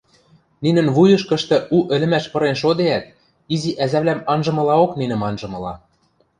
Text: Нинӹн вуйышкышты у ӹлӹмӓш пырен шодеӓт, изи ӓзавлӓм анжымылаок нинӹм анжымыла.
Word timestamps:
Нинӹн 0.63 0.87
вуйышкышты 0.95 1.57
у 1.75 1.77
ӹлӹмӓш 1.95 2.25
пырен 2.31 2.55
шодеӓт, 2.61 3.05
изи 3.53 3.71
ӓзавлӓм 3.83 4.19
анжымылаок 4.33 4.91
нинӹм 4.99 5.21
анжымыла. 5.29 5.73